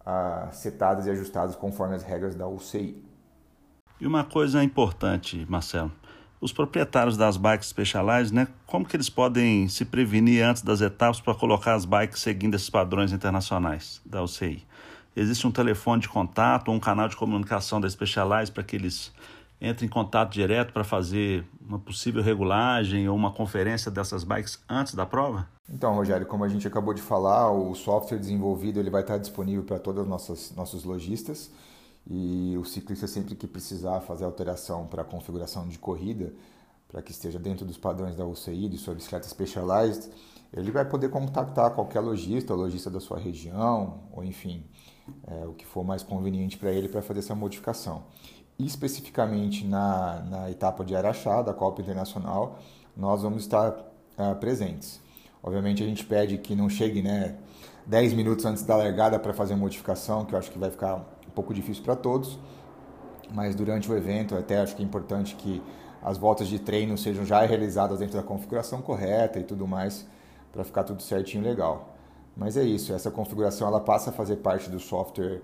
uh, 0.00 0.52
setadas 0.52 1.06
e 1.06 1.10
ajustadas 1.10 1.54
conforme 1.54 1.94
as 1.94 2.02
regras 2.02 2.34
da 2.34 2.48
UCI. 2.48 3.04
E 4.00 4.06
uma 4.06 4.24
coisa 4.24 4.62
importante, 4.62 5.46
Marcelo, 5.48 5.92
os 6.44 6.52
proprietários 6.52 7.16
das 7.16 7.38
bikes 7.38 7.68
Specialized, 7.68 8.34
né, 8.34 8.46
como 8.66 8.84
que 8.84 8.94
eles 8.94 9.08
podem 9.08 9.66
se 9.66 9.82
prevenir 9.82 10.44
antes 10.44 10.60
das 10.60 10.82
etapas 10.82 11.18
para 11.18 11.34
colocar 11.34 11.72
as 11.72 11.86
bikes 11.86 12.20
seguindo 12.20 12.54
esses 12.54 12.68
padrões 12.68 13.12
internacionais 13.12 13.98
da 14.04 14.22
UCI? 14.22 14.62
Existe 15.16 15.46
um 15.46 15.50
telefone 15.50 16.02
de 16.02 16.08
contato 16.08 16.70
um 16.70 16.78
canal 16.78 17.08
de 17.08 17.16
comunicação 17.16 17.80
da 17.80 17.88
Specialized 17.88 18.52
para 18.52 18.62
que 18.62 18.76
eles 18.76 19.10
entrem 19.58 19.86
em 19.86 19.90
contato 19.90 20.32
direto 20.32 20.74
para 20.74 20.84
fazer 20.84 21.46
uma 21.66 21.78
possível 21.78 22.22
regulagem 22.22 23.08
ou 23.08 23.16
uma 23.16 23.32
conferência 23.32 23.90
dessas 23.90 24.22
bikes 24.22 24.62
antes 24.68 24.94
da 24.94 25.06
prova? 25.06 25.48
Então, 25.66 25.94
Rogério, 25.94 26.26
como 26.26 26.44
a 26.44 26.48
gente 26.48 26.68
acabou 26.68 26.92
de 26.92 27.00
falar, 27.00 27.50
o 27.50 27.74
software 27.74 28.18
desenvolvido 28.18 28.78
ele 28.78 28.90
vai 28.90 29.00
estar 29.00 29.16
disponível 29.16 29.62
para 29.62 29.78
todos 29.78 30.02
os 30.02 30.08
nossos, 30.08 30.54
nossos 30.54 30.84
lojistas 30.84 31.50
e 32.06 32.56
o 32.58 32.64
ciclista 32.64 33.06
sempre 33.06 33.34
que 33.34 33.46
precisar 33.46 34.00
fazer 34.00 34.24
alteração 34.24 34.86
para 34.86 35.02
a 35.02 35.04
configuração 35.04 35.66
de 35.66 35.78
corrida, 35.78 36.32
para 36.88 37.02
que 37.02 37.10
esteja 37.10 37.38
dentro 37.38 37.64
dos 37.64 37.76
padrões 37.76 38.14
da 38.14 38.24
UCI, 38.24 38.68
de 38.68 38.78
sua 38.78 38.94
bicicleta 38.94 39.28
Specialized, 39.28 40.10
ele 40.52 40.70
vai 40.70 40.84
poder 40.84 41.08
contactar 41.08 41.72
qualquer 41.72 42.00
lojista, 42.00 42.54
lojista 42.54 42.88
da 42.88 43.00
sua 43.00 43.18
região, 43.18 44.02
ou 44.12 44.22
enfim, 44.22 44.64
é, 45.26 45.46
o 45.46 45.52
que 45.52 45.66
for 45.66 45.84
mais 45.84 46.02
conveniente 46.02 46.56
para 46.56 46.70
ele 46.70 46.88
para 46.88 47.02
fazer 47.02 47.20
essa 47.20 47.34
modificação. 47.34 48.04
especificamente 48.56 49.66
na, 49.66 50.20
na 50.30 50.50
etapa 50.50 50.84
de 50.84 50.94
Araxá, 50.94 51.42
da 51.42 51.52
Copa 51.52 51.82
Internacional, 51.82 52.60
nós 52.96 53.22
vamos 53.22 53.42
estar 53.42 53.70
uh, 53.70 54.36
presentes. 54.38 55.00
Obviamente 55.42 55.82
a 55.82 55.86
gente 55.86 56.04
pede 56.04 56.38
que 56.38 56.54
não 56.54 56.68
chegue 56.68 57.02
né, 57.02 57.36
10 57.86 58.12
minutos 58.12 58.44
antes 58.44 58.62
da 58.62 58.76
largada 58.76 59.18
para 59.18 59.34
fazer 59.34 59.54
a 59.54 59.56
modificação, 59.56 60.24
que 60.24 60.34
eu 60.34 60.38
acho 60.38 60.52
que 60.52 60.58
vai 60.58 60.70
ficar 60.70 61.04
pouco 61.34 61.52
difícil 61.52 61.82
para 61.82 61.96
todos, 61.96 62.38
mas 63.32 63.54
durante 63.54 63.90
o 63.90 63.96
evento 63.96 64.36
até 64.36 64.60
acho 64.60 64.76
que 64.76 64.82
é 64.82 64.84
importante 64.84 65.34
que 65.34 65.62
as 66.02 66.18
voltas 66.18 66.48
de 66.48 66.58
treino 66.58 66.98
sejam 66.98 67.24
já 67.24 67.44
realizadas 67.44 67.98
dentro 67.98 68.16
da 68.16 68.22
configuração 68.22 68.82
correta 68.82 69.38
e 69.38 69.42
tudo 69.42 69.66
mais, 69.66 70.06
para 70.52 70.62
ficar 70.62 70.84
tudo 70.84 71.02
certinho 71.02 71.42
legal. 71.42 71.96
Mas 72.36 72.56
é 72.56 72.62
isso, 72.62 72.92
essa 72.92 73.10
configuração 73.10 73.66
ela 73.66 73.80
passa 73.80 74.10
a 74.10 74.12
fazer 74.12 74.36
parte 74.36 74.68
do 74.68 74.78
software 74.78 75.40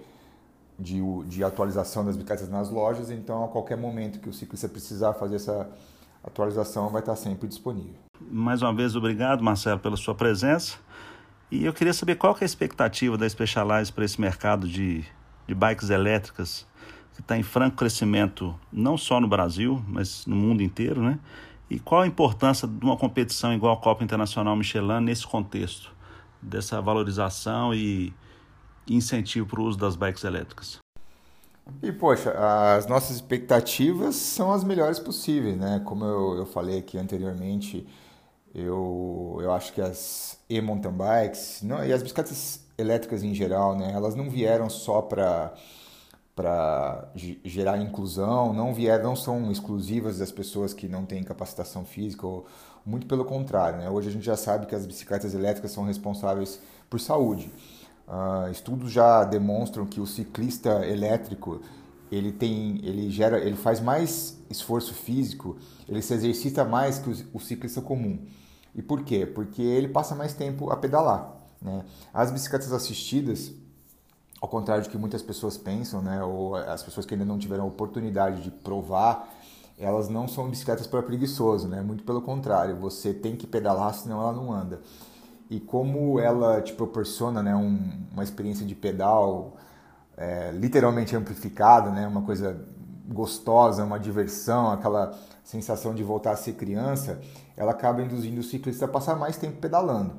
de, 0.79 1.01
de 1.27 1.45
atualização 1.45 2.05
das 2.05 2.17
bicicletas 2.17 2.49
nas 2.49 2.71
lojas, 2.71 3.11
então 3.11 3.45
a 3.45 3.49
qualquer 3.49 3.77
momento 3.77 4.19
que 4.19 4.29
o 4.29 4.33
ciclista 4.33 4.69
precisar 4.69 5.15
fazer 5.15 5.37
essa 5.37 5.69
atualização 6.23 6.89
vai 6.89 7.01
estar 7.01 7.17
sempre 7.17 7.49
disponível. 7.49 7.95
Mais 8.21 8.61
uma 8.63 8.75
vez, 8.75 8.95
obrigado, 8.95 9.43
Marcelo, 9.43 9.81
pela 9.81 9.97
sua 9.97 10.15
presença. 10.15 10.77
E 11.51 11.65
eu 11.65 11.73
queria 11.73 11.93
saber 11.93 12.17
qual 12.17 12.35
que 12.35 12.45
é 12.45 12.45
a 12.45 12.47
expectativa 12.47 13.17
da 13.17 13.29
Specialized 13.29 13.93
para 13.93 14.05
esse 14.05 14.21
mercado 14.21 14.69
de, 14.69 15.05
de 15.51 15.55
bikes 15.55 15.91
elétricas, 15.91 16.67
que 17.15 17.21
está 17.21 17.37
em 17.37 17.43
franco 17.43 17.77
crescimento, 17.77 18.59
não 18.73 18.97
só 18.97 19.21
no 19.21 19.27
Brasil, 19.27 19.85
mas 19.89 20.25
no 20.27 20.37
mundo 20.37 20.63
inteiro, 20.63 21.03
né? 21.03 21.19
E 21.69 21.79
qual 21.79 22.03
a 22.03 22.07
importância 22.07 22.67
de 22.67 22.85
uma 22.85 22.97
competição 22.97 23.53
igual 23.53 23.75
a 23.75 23.77
Copa 23.77 24.03
Internacional 24.03 24.57
Michelin 24.57 25.01
nesse 25.01 25.27
contexto, 25.27 25.93
dessa 26.41 26.81
valorização 26.81 27.75
e 27.75 28.15
incentivo 28.89 29.47
para 29.47 29.61
o 29.61 29.65
uso 29.65 29.79
das 29.79 29.97
bikes 29.97 30.25
elétricas? 30.25 30.79
E, 31.83 31.93
poxa, 31.93 32.33
as 32.77 32.87
nossas 32.87 33.17
expectativas 33.17 34.17
são 34.17 34.53
as 34.53 34.65
melhores 34.65 34.99
possíveis, 34.99 35.57
né? 35.57 35.81
Como 35.85 36.05
eu, 36.05 36.39
eu 36.39 36.47
falei 36.47 36.79
aqui 36.79 36.99
anteriormente, 36.99 37.87
eu, 38.55 39.39
eu 39.41 39.53
acho 39.53 39.73
que 39.73 39.81
as 39.81 40.41
e-mountain 40.49 40.93
bikes 40.93 41.63
não, 41.63 41.85
e 41.85 41.93
as 41.93 42.03
bicicletas 42.03 42.65
elétricas 42.81 43.23
em 43.23 43.35
geral, 43.35 43.77
né? 43.77 43.93
Elas 43.95 44.15
não 44.15 44.29
vieram 44.29 44.69
só 44.69 45.01
para 45.03 45.55
gerar 47.45 47.79
inclusão, 47.79 48.53
não 48.53 48.73
vieram, 48.73 49.05
não 49.05 49.17
são 49.17 49.51
exclusivas 49.53 50.19
das 50.19 50.33
pessoas 50.33 50.73
que 50.73 50.89
não 50.89 51.05
têm 51.05 51.23
capacitação 51.23 51.85
física, 51.85 52.27
ou, 52.27 52.47
muito 52.85 53.07
pelo 53.07 53.25
contrário. 53.25 53.79
Né? 53.79 53.91
Hoje 53.91 54.09
a 54.09 54.13
gente 54.13 54.25
já 54.25 54.37
sabe 54.37 54.67
que 54.67 54.75
as 54.75 54.87
bicicletas 54.87 55.35
elétricas 55.35 55.71
são 55.71 55.85
responsáveis 55.85 56.61
por 56.89 56.99
saúde. 56.99 57.51
Uh, 58.09 58.51
estudos 58.51 58.91
já 58.91 59.23
demonstram 59.23 59.87
que 59.87 60.01
o 60.01 60.07
ciclista 60.07 60.85
elétrico 60.87 61.61
ele 62.11 62.33
tem, 62.33 62.81
ele 62.83 63.09
gera, 63.11 63.39
ele 63.39 63.57
faz 63.57 63.81
mais 63.81 64.37
esforço 64.51 64.93
físico, 64.95 65.57
ele 65.89 66.03
se 66.03 66.13
exercita 66.13 66.65
mais 66.65 66.99
que 66.99 67.09
o, 67.09 67.15
o 67.35 67.41
ciclista 67.41 67.81
comum. 67.81 68.19
E 68.75 68.83
por 68.83 69.05
quê? 69.05 69.25
Porque 69.27 69.63
ele 69.63 69.89
passa 69.89 70.15
mais 70.15 70.35
tempo 70.35 70.71
a 70.71 70.77
pedalar. 70.77 71.40
Né? 71.61 71.85
As 72.13 72.31
bicicletas 72.31 72.73
assistidas, 72.73 73.53
ao 74.41 74.49
contrário 74.49 74.85
do 74.85 74.91
que 74.91 74.99
muitas 74.99 75.23
pessoas 75.23 75.57
pensam, 75.57 76.01
né? 76.01 76.23
ou 76.23 76.55
as 76.57 76.83
pessoas 76.83 77.05
que 77.07 77.15
ainda 77.15 77.25
não 77.25 77.39
tiveram 77.39 77.65
a 77.65 77.67
oportunidade 77.67 78.43
de 78.43 78.51
provar, 78.51 79.29
elas 79.79 80.09
não 80.09 80.29
são 80.29 80.49
bicicletas 80.49 80.87
para 80.87 81.03
preguiçoso, 81.03 81.69
né? 81.69 81.81
muito 81.81 82.05
pelo 82.05 82.21
contrário, 82.21 82.77
você 82.77 83.15
tem 83.15 83.37
que 83.37 83.47
pedalar, 83.47 83.95
senão 83.95 84.21
ela 84.21 84.33
não 84.33 84.53
anda 84.53 84.81
e 85.51 85.59
como 85.59 86.21
ela 86.21 86.63
te 86.63 86.73
proporciona 86.73 87.43
né, 87.43 87.55
um, 87.57 88.07
uma 88.13 88.23
experiência 88.23 88.65
de 88.65 88.77
pedal 88.77 89.57
é, 90.17 90.53
literalmente 90.53 91.17
amplificada, 91.17 91.91
né, 91.91 92.07
uma 92.07 92.23
coisa 92.23 92.65
gostosa, 93.09 93.83
uma 93.83 93.99
diversão, 93.99 94.71
aquela 94.71 95.13
sensação 95.43 95.93
de 95.93 96.05
voltar 96.05 96.31
a 96.31 96.37
ser 96.37 96.53
criança, 96.53 97.21
ela 97.57 97.73
acaba 97.73 98.01
induzindo 98.01 98.41
o 98.41 98.45
ciclista 98.45 98.85
a 98.85 98.89
passar 98.89 99.17
mais 99.17 99.37
tempo 99.37 99.59
pedalando. 99.61 100.13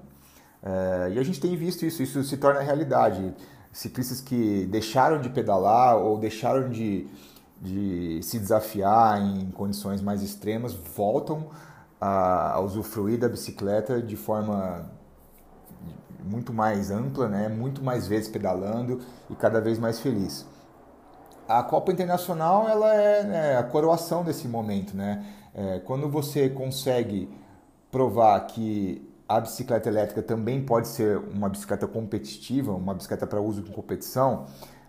É, 0.63 1.11
e 1.13 1.19
a 1.19 1.23
gente 1.23 1.39
tem 1.39 1.55
visto 1.55 1.85
isso, 1.85 2.03
isso 2.03 2.23
se 2.23 2.37
torna 2.37 2.61
realidade. 2.61 3.33
Ciclistas 3.71 4.21
que 4.21 4.65
deixaram 4.67 5.19
de 5.19 5.29
pedalar 5.29 5.97
ou 5.97 6.17
deixaram 6.17 6.69
de, 6.69 7.07
de 7.59 8.19
se 8.21 8.37
desafiar 8.37 9.21
em 9.21 9.49
condições 9.51 10.01
mais 10.01 10.21
extremas 10.21 10.73
voltam 10.73 11.49
a, 11.99 12.59
usufruir 12.59 13.19
da 13.19 13.29
bicicleta 13.29 14.01
de 14.01 14.15
forma 14.15 14.91
muito 16.23 16.53
mais 16.53 16.91
ampla, 16.91 17.27
né? 17.27 17.47
muito 17.47 17.83
mais 17.83 18.07
vezes 18.07 18.27
pedalando 18.27 18.99
e 19.29 19.35
cada 19.35 19.59
vez 19.61 19.79
mais 19.79 19.99
feliz. 19.99 20.45
A 21.47 21.63
Copa 21.63 21.91
Internacional 21.91 22.67
ela 22.69 22.93
é 22.93 23.23
né, 23.23 23.57
a 23.57 23.63
coroação 23.63 24.23
desse 24.23 24.47
momento. 24.47 24.95
Né? 24.95 25.25
É, 25.53 25.79
quando 25.79 26.09
você 26.09 26.49
consegue 26.49 27.29
provar 27.91 28.39
que 28.41 29.10
a 29.35 29.39
bicicleta 29.39 29.87
elétrica 29.87 30.21
também 30.21 30.63
pode 30.63 30.87
ser 30.87 31.17
uma 31.17 31.47
bicicleta 31.47 31.87
competitiva, 31.87 32.73
uma 32.73 32.93
bicicleta 32.93 33.25
para 33.25 33.39
uso 33.39 33.61
em 33.61 33.71
competição, 33.71 34.45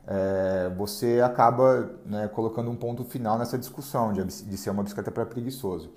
é, 0.06 0.68
você 0.76 1.20
acaba 1.20 1.90
né, 2.04 2.28
colocando 2.28 2.70
um 2.70 2.76
ponto 2.76 3.04
final 3.04 3.38
nessa 3.38 3.56
discussão 3.56 4.12
de, 4.12 4.24
de 4.24 4.56
ser 4.56 4.70
uma 4.70 4.82
bicicleta 4.82 5.10
para 5.10 5.24
preguiçoso. 5.24 5.92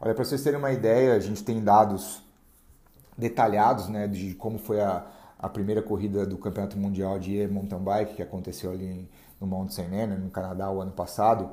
Olha, 0.00 0.14
para 0.14 0.24
vocês 0.24 0.42
terem 0.42 0.58
uma 0.58 0.72
ideia, 0.72 1.14
a 1.14 1.20
gente 1.20 1.44
tem 1.44 1.62
dados 1.62 2.22
detalhados 3.18 3.88
né, 3.88 4.08
de 4.08 4.34
como 4.34 4.58
foi 4.58 4.80
a, 4.80 5.04
a 5.38 5.48
primeira 5.48 5.82
corrida 5.82 6.24
do 6.24 6.38
Campeonato 6.38 6.78
Mundial 6.78 7.18
de 7.18 7.46
mountain 7.48 7.80
bike 7.80 8.14
que 8.14 8.22
aconteceu 8.22 8.70
ali 8.72 9.08
no 9.38 9.46
Mount 9.46 9.70
St. 9.70 9.82
Helena, 9.82 10.16
no 10.16 10.30
Canadá, 10.30 10.70
o 10.70 10.80
ano 10.80 10.92
passado. 10.92 11.50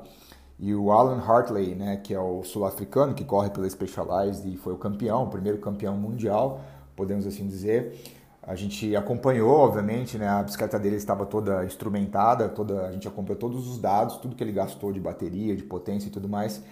E 0.58 0.74
o 0.74 0.90
Alan 0.90 1.20
Hartley, 1.20 1.74
né, 1.74 1.96
que 1.96 2.12
é 2.12 2.20
o 2.20 2.42
sul-africano 2.42 3.14
que 3.14 3.24
corre 3.24 3.48
pela 3.50 3.68
Specialized 3.68 4.52
e 4.52 4.56
foi 4.56 4.72
o 4.72 4.76
campeão, 4.76 5.24
o 5.24 5.28
primeiro 5.28 5.58
campeão 5.58 5.96
mundial, 5.96 6.60
podemos 6.96 7.26
assim 7.26 7.46
dizer. 7.46 7.94
A 8.42 8.54
gente 8.54 8.96
acompanhou, 8.96 9.50
obviamente, 9.50 10.18
né, 10.18 10.26
a 10.26 10.42
bicicleta 10.42 10.78
dele 10.78 10.96
estava 10.96 11.24
toda 11.26 11.64
instrumentada, 11.64 12.48
toda, 12.48 12.86
a 12.86 12.92
gente 12.92 13.06
acompanhou 13.06 13.38
todos 13.38 13.68
os 13.68 13.78
dados, 13.78 14.16
tudo 14.16 14.34
que 14.34 14.42
ele 14.42 14.52
gastou 14.52 14.90
de 14.92 14.98
bateria, 14.98 15.54
de 15.54 15.62
potência 15.62 16.08
e 16.08 16.10
tudo 16.10 16.28
mais. 16.28 16.62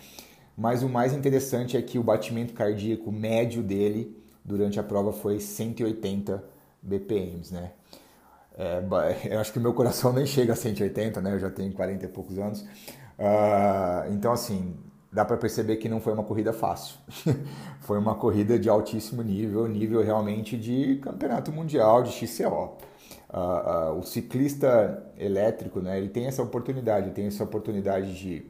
Mas 0.57 0.83
o 0.83 0.89
mais 0.89 1.13
interessante 1.13 1.77
é 1.77 1.83
que 1.83 1.99
o 1.99 2.03
batimento 2.03 2.55
cardíaco 2.55 3.13
médio 3.13 3.63
dele 3.63 4.17
durante 4.45 4.81
a 4.81 4.83
prova 4.83 5.13
foi 5.13 5.39
180 5.39 6.43
BPMs, 6.83 7.53
né? 7.53 7.73
É, 8.57 8.83
eu 9.31 9.39
acho 9.39 9.53
que 9.53 9.59
o 9.59 9.63
meu 9.63 9.75
coração 9.75 10.13
nem 10.13 10.25
chega 10.25 10.55
a 10.55 10.57
180, 10.57 11.21
né? 11.21 11.35
Eu 11.35 11.39
já 11.39 11.51
tenho 11.51 11.73
40 11.73 12.07
e 12.07 12.09
poucos 12.09 12.39
anos. 12.39 12.65
Uh, 13.19 14.13
então, 14.13 14.33
assim, 14.33 14.77
dá 15.13 15.25
para 15.25 15.37
perceber 15.37 15.77
que 15.77 15.89
não 15.89 16.01
foi 16.01 16.13
uma 16.13 16.23
corrida 16.23 16.53
fácil. 16.53 16.97
foi 17.81 17.99
uma 17.99 18.15
corrida 18.15 18.59
de 18.59 18.69
altíssimo 18.69 19.23
nível, 19.23 19.67
nível 19.67 20.03
realmente 20.03 20.57
de 20.57 20.97
campeonato 20.97 21.51
mundial 21.53 22.03
de 22.03 22.11
XCO. 22.11 22.77
Uh, 23.29 23.39
uh, 23.39 23.99
o 23.99 24.03
ciclista 24.03 25.03
elétrico, 25.19 25.81
né? 25.81 25.99
Ele 25.99 26.09
tem 26.09 26.27
essa 26.27 26.43
oportunidade, 26.43 27.11
tem 27.11 27.27
essa 27.27 27.43
oportunidade 27.43 28.15
de, 28.15 28.47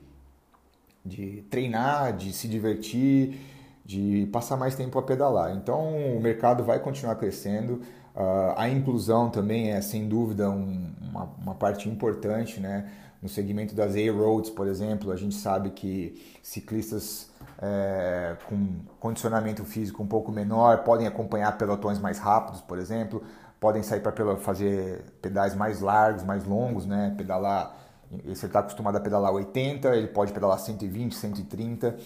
de 1.05 1.43
treinar, 1.51 2.17
de 2.17 2.33
se 2.33 2.47
divertir, 2.47 3.39
de 3.85 4.29
passar 4.33 4.57
mais 4.57 4.75
tempo 4.75 4.99
a 4.99 5.03
pedalar. 5.03 5.57
Então 5.57 5.97
o 6.17 6.21
mercado 6.21 6.65
vai 6.65 6.81
continuar 6.81 7.15
crescendo. 7.15 7.81
Uh, 8.15 8.55
a 8.57 8.69
inclusão 8.69 9.31
também 9.31 9.71
é 9.71 9.81
sem 9.81 10.09
dúvida 10.09 10.51
um, 10.51 10.91
uma, 11.01 11.25
uma, 11.41 11.55
parte 11.55 11.89
importante, 11.89 12.59
né? 12.59 12.91
No 13.23 13.29
segmento 13.29 13.75
das 13.75 13.95
A-roads, 13.97 14.51
por 14.51 14.69
exemplo, 14.69 15.11
a 15.11 15.17
gente 15.17 15.35
sabe 15.35 15.71
que 15.71 16.39
ciclistas 16.43 17.31
é, 17.61 18.37
com 18.49 18.81
condicionamento 19.01 19.65
físico 19.65 20.03
um 20.03 20.07
pouco 20.07 20.31
menor 20.31 20.85
podem 20.85 21.07
acompanhar 21.07 21.57
pelotões 21.57 21.99
mais 21.99 22.19
rápidos, 22.19 22.61
por 22.61 22.79
exemplo, 22.79 23.23
podem 23.59 23.83
sair 23.83 24.01
para 24.01 24.37
fazer 24.37 25.03
pedais 25.23 25.55
mais 25.55 25.81
largos, 25.81 26.23
mais 26.23 26.45
longos, 26.45 26.87
né? 26.87 27.15
Pedalar, 27.17 27.77
se 28.11 28.17
ele 28.17 28.33
está 28.33 28.61
acostumado 28.61 28.97
a 28.97 29.01
pedalar 29.01 29.33
80, 29.33 29.97
ele 29.97 30.09
pode 30.09 30.33
pedalar 30.33 30.59
120, 30.59 31.15
130. 31.15 31.97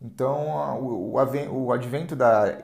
Então, 0.00 0.78
o, 0.78 1.12
o, 1.14 1.72
advento 1.72 2.14
da 2.14 2.58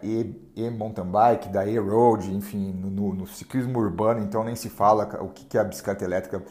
e-mountain 0.54 1.06
bike, 1.06 1.48
da 1.48 1.66
e-road, 1.66 2.30
enfim, 2.30 2.72
no, 2.72 3.14
no, 3.14 3.26
ciclismo 3.26 3.78
urbano, 3.78 4.20
então 4.20 4.44
nem 4.44 4.54
se 4.54 4.68
fala 4.68 5.04
o 5.22 5.28
que, 5.28 5.46
que 5.46 5.56
a 5.56 5.64
bicicleta 5.64 6.04
elétrica 6.04 6.42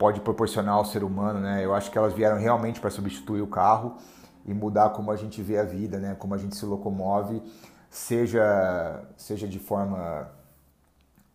pode 0.00 0.20
proporcionar 0.20 0.74
ao 0.74 0.84
ser 0.84 1.04
humano, 1.04 1.38
né? 1.38 1.62
Eu 1.62 1.74
acho 1.74 1.90
que 1.90 1.98
elas 1.98 2.14
vieram 2.14 2.38
realmente 2.38 2.80
para 2.80 2.88
substituir 2.88 3.42
o 3.42 3.46
carro 3.46 3.98
e 4.46 4.54
mudar 4.54 4.90
como 4.90 5.12
a 5.12 5.16
gente 5.16 5.42
vê 5.42 5.58
a 5.58 5.62
vida, 5.62 5.98
né? 5.98 6.16
Como 6.18 6.34
a 6.34 6.38
gente 6.38 6.56
se 6.56 6.64
locomove, 6.64 7.42
seja, 7.90 9.04
seja 9.16 9.46
de 9.46 9.58
forma 9.58 10.26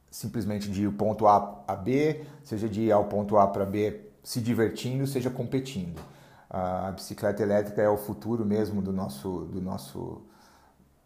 simplesmente 0.10 0.72
de 0.72 0.84
ir 0.84 0.91
ponto 0.93 1.27
A 1.27 1.63
a 1.67 1.75
B, 1.75 2.25
seja 2.43 2.67
de 2.67 2.81
ir 2.81 2.91
ao 2.91 3.05
ponto 3.05 3.38
A 3.38 3.45
para 3.45 3.65
B 3.65 4.01
se 4.24 4.41
divertindo, 4.41 5.05
seja 5.05 5.29
competindo 5.29 6.01
a 6.50 6.91
bicicleta 6.91 7.43
elétrica 7.43 7.81
é 7.81 7.89
o 7.89 7.98
futuro 7.98 8.45
mesmo 8.45 8.81
do 8.81 8.93
nosso, 8.93 9.41
do 9.51 9.62
nosso, 9.62 10.22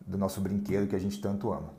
do 0.06 0.18
nosso 0.18 0.40
brinquedo 0.42 0.88
que 0.88 0.96
a 0.96 1.00
gente 1.00 1.20
tanto 1.20 1.52
ama. 1.52 1.74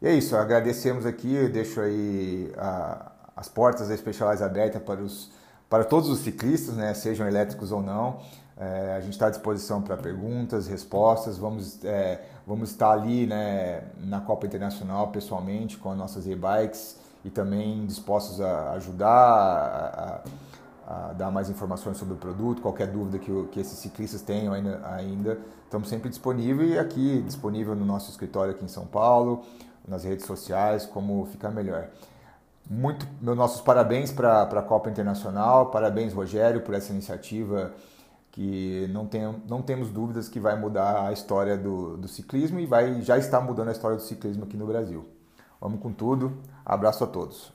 E 0.00 0.08
é 0.08 0.14
isso, 0.14 0.34
agradecemos 0.34 1.06
aqui, 1.06 1.48
deixo 1.48 1.80
aí 1.80 2.52
a, 2.56 3.11
as 3.36 3.48
portas 3.48 3.88
da 3.88 3.96
Specialized 3.96 4.44
abertas 4.44 4.82
para, 4.82 5.00
os, 5.00 5.30
para 5.68 5.84
todos 5.84 6.08
os 6.08 6.20
ciclistas, 6.20 6.74
né, 6.74 6.94
sejam 6.94 7.26
elétricos 7.26 7.72
ou 7.72 7.82
não. 7.82 8.20
É, 8.56 8.94
a 8.96 9.00
gente 9.00 9.14
está 9.14 9.26
à 9.26 9.30
disposição 9.30 9.80
para 9.82 9.96
perguntas, 9.96 10.66
respostas. 10.66 11.38
Vamos, 11.38 11.82
é, 11.84 12.22
vamos 12.46 12.70
estar 12.70 12.92
ali 12.92 13.26
né, 13.26 13.82
na 13.98 14.20
Copa 14.20 14.46
Internacional 14.46 15.08
pessoalmente 15.08 15.76
com 15.78 15.90
as 15.90 15.98
nossas 15.98 16.26
e-bikes 16.26 16.96
e 17.24 17.30
também 17.30 17.86
dispostos 17.86 18.40
a 18.40 18.72
ajudar, 18.72 19.08
a, 19.08 20.22
a, 20.86 21.10
a, 21.10 21.12
dar 21.12 21.30
mais 21.30 21.48
informações 21.48 21.96
sobre 21.96 22.14
o 22.14 22.16
produto, 22.16 22.60
qualquer 22.60 22.88
dúvida 22.88 23.18
que, 23.18 23.30
que 23.50 23.60
esses 23.60 23.78
ciclistas 23.78 24.22
tenham 24.22 24.52
ainda, 24.52 24.80
ainda. 24.84 25.38
Estamos 25.64 25.88
sempre 25.88 26.10
disponíveis 26.10 26.76
aqui 26.78 27.22
disponível 27.22 27.74
no 27.74 27.84
nosso 27.84 28.10
escritório 28.10 28.52
aqui 28.52 28.64
em 28.64 28.68
São 28.68 28.86
Paulo, 28.86 29.42
nas 29.88 30.04
redes 30.04 30.26
sociais, 30.26 30.84
como 30.84 31.24
ficar 31.26 31.50
melhor. 31.50 31.88
Muito, 32.68 33.06
meus 33.20 33.36
nossos 33.36 33.60
parabéns 33.60 34.10
para 34.10 34.42
a 34.42 34.62
Copa 34.62 34.88
Internacional, 34.88 35.70
parabéns 35.70 36.12
Rogério 36.12 36.62
por 36.62 36.74
essa 36.74 36.92
iniciativa 36.92 37.72
que 38.30 38.88
não, 38.90 39.06
tem, 39.06 39.22
não 39.46 39.60
temos 39.60 39.90
dúvidas 39.90 40.28
que 40.28 40.40
vai 40.40 40.58
mudar 40.58 41.06
a 41.06 41.12
história 41.12 41.56
do, 41.56 41.98
do 41.98 42.08
ciclismo 42.08 42.58
e 42.58 42.66
vai, 42.66 43.02
já 43.02 43.18
está 43.18 43.40
mudando 43.40 43.68
a 43.68 43.72
história 43.72 43.96
do 43.96 44.02
ciclismo 44.02 44.44
aqui 44.44 44.56
no 44.56 44.66
Brasil. 44.66 45.06
Vamos 45.60 45.80
com 45.80 45.92
tudo, 45.92 46.38
abraço 46.64 47.04
a 47.04 47.06
todos. 47.06 47.52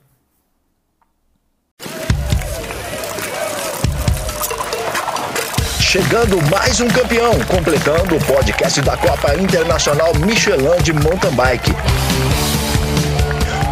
Chegando 5.79 6.37
mais 6.51 6.79
um 6.79 6.87
campeão, 6.89 7.31
completando 7.47 8.17
o 8.17 8.25
podcast 8.25 8.81
da 8.81 8.95
Copa 8.97 9.35
Internacional 9.35 10.13
Michelin 10.15 10.81
de 10.83 10.93
Mountain 10.93 11.33
Bike. 11.33 11.71